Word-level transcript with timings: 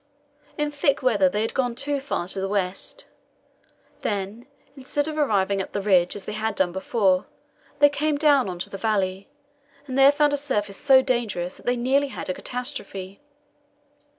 In 0.57 0.71
thick 0.71 1.03
weather 1.03 1.29
they 1.29 1.43
had 1.43 1.53
gone 1.53 1.75
too 1.75 1.99
far 1.99 2.27
to 2.29 2.41
the 2.41 2.47
west; 2.49 3.05
then, 4.01 4.47
instead 4.75 5.07
of 5.07 5.15
arriving 5.15 5.61
at 5.61 5.73
the 5.73 5.81
ridge, 5.83 6.15
as 6.15 6.25
we 6.25 6.33
had 6.33 6.55
done 6.55 6.71
before, 6.71 7.27
they 7.77 7.87
came 7.87 8.17
down 8.17 8.47
into 8.49 8.67
the 8.71 8.79
valley, 8.79 9.29
and 9.85 9.99
there 9.99 10.11
found 10.11 10.33
a 10.33 10.37
surface 10.37 10.77
so 10.77 11.03
dangerous 11.03 11.57
that 11.57 11.67
they 11.67 11.75
nearly 11.77 12.07
had 12.07 12.29
a 12.29 12.33
catastrophe. 12.33 13.21